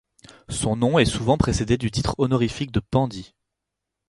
Son 0.49 0.75
nom 0.75 0.97
est 0.97 1.05
souvent 1.05 1.37
précédé 1.37 1.77
du 1.77 1.91
titre 1.91 2.15
honorifique 2.17 2.71
de 2.71 2.79
pandit. 2.79 3.35